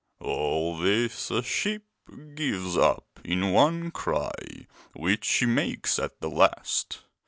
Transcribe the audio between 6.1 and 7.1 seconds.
the last.